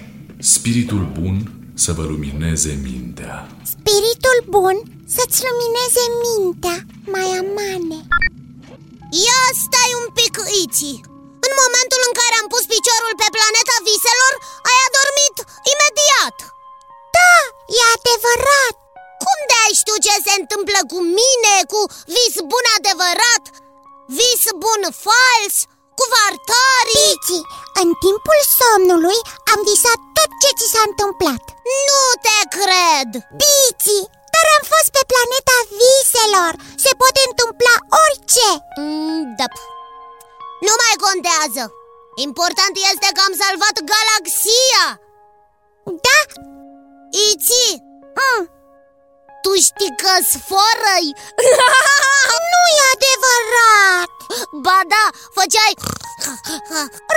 Spiritul 0.53 1.03
bun 1.19 1.37
să 1.83 1.91
vă 1.97 2.03
lumineze 2.11 2.71
mintea. 2.87 3.35
Spiritul 3.73 4.37
bun 4.55 4.77
să-ți 5.15 5.39
lumineze 5.47 6.05
mintea, 6.23 6.77
mai 7.15 7.29
amane 7.41 7.99
Ia 9.25 9.43
stai 9.63 9.91
un 10.01 10.07
pic, 10.17 10.33
Iți 10.63 10.93
În 11.45 11.53
momentul 11.61 12.01
în 12.07 12.13
care 12.19 12.35
am 12.37 12.47
pus 12.53 12.63
piciorul 12.73 13.13
pe 13.21 13.27
planeta 13.35 13.75
viselor, 13.87 14.33
ai 14.69 14.79
adormit 14.87 15.35
imediat 15.73 16.37
Da, 17.17 17.33
e 17.77 17.81
adevărat 17.95 18.75
Cum 19.23 19.39
de 19.49 19.55
ai 19.65 19.73
știu 19.81 19.97
ce 20.05 20.13
se 20.25 20.33
întâmplă 20.41 20.79
cu 20.91 20.97
mine, 21.19 21.53
cu 21.71 21.81
vis 22.15 22.35
bun 22.51 22.65
adevărat, 22.77 23.43
vis 24.19 24.43
bun 24.63 24.81
fals, 25.05 25.55
cu 25.97 26.03
vartarii? 26.15 27.13
Pici, 27.27 27.45
în 27.81 27.89
timpul 28.05 28.39
somnului 28.59 29.19
am 29.51 29.59
visat 29.69 29.99
tot 30.17 30.31
ce 30.41 30.49
ți 30.57 30.71
s-a 30.73 30.83
întâmplat 30.89 31.43
Nu 31.81 32.01
te 32.25 32.37
cred! 32.57 33.09
Bici, 33.41 33.93
dar 34.33 34.45
am 34.57 34.63
fost 34.73 34.89
pe 34.95 35.03
planeta 35.11 35.57
viselor 35.79 36.53
Se 36.83 36.91
poate 37.01 37.21
întâmpla 37.29 37.75
orice 38.03 38.49
Mm, 38.81 39.23
da. 39.39 39.47
Nu 40.67 40.73
mai 40.81 40.95
contează 41.07 41.63
Important 42.27 42.73
este 42.91 43.07
că 43.15 43.21
am 43.27 43.33
salvat 43.43 43.75
galaxia 43.93 44.85
Da? 46.05 46.19
Iți, 47.27 47.61
Mm. 48.21 48.43
Tu 49.43 49.51
știi 49.67 49.93
că 50.01 50.13
sforăi? 50.33 51.09
Nu 52.51 52.61
e 52.79 52.83
adevărat 52.95 54.09
Ba 54.65 54.79
da, 54.93 55.05
făceai 55.37 55.73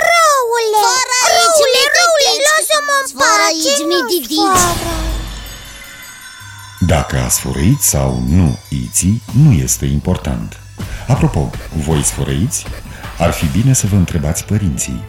Răule, 0.07 0.79
Fără 0.87 1.15
aici, 1.25 1.61
răule, 1.61 1.81
mititic. 1.81 1.95
răule, 1.97 2.31
lasă-mă 2.47 2.95
în 3.01 3.07
Fără 3.19 3.43
pace, 3.43 3.67
aici, 3.69 3.81
nu 3.81 3.87
mititic. 3.93 4.39
fără. 4.41 4.65
Dacă 6.93 7.15
a 7.25 7.29
sfărăit 7.37 7.81
sau 7.93 8.09
nu 8.35 8.59
Iții, 8.85 9.21
nu 9.43 9.51
este 9.65 9.85
important. 9.85 10.59
Apropo, 11.07 11.49
voi 11.85 12.03
sfărăiți? 12.03 12.65
Ar 13.17 13.31
fi 13.31 13.45
bine 13.45 13.73
să 13.73 13.87
vă 13.87 13.95
întrebați 13.95 14.43
părinții. 14.45 15.03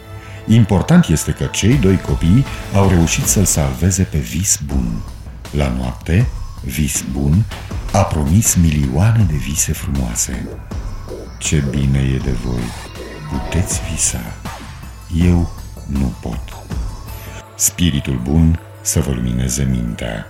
Important 0.47 1.05
este 1.07 1.31
că 1.31 1.45
cei 1.45 1.73
doi 1.73 2.01
copii 2.01 2.45
au 2.73 2.89
reușit 2.89 3.27
să-l 3.27 3.45
salveze 3.45 4.03
pe 4.03 4.17
vis 4.17 4.57
bun. 4.65 5.01
La 5.51 5.67
noapte, 5.79 6.29
vis 6.69 7.03
bun 7.11 7.43
a 7.91 8.03
promis 8.03 8.55
milioane 8.55 9.23
de 9.23 9.35
vise 9.35 9.73
frumoase. 9.73 10.47
Ce 11.37 11.63
bine 11.69 11.99
e 11.99 12.17
de 12.17 12.31
voi! 12.31 12.63
Puteți 13.29 13.81
visa. 13.91 14.21
Eu 15.15 15.51
nu 15.85 16.13
pot. 16.21 16.41
Spiritul 17.55 18.19
bun 18.23 18.59
să 18.81 18.99
vă 18.99 19.11
lumineze 19.11 19.63
mintea. 19.63 20.25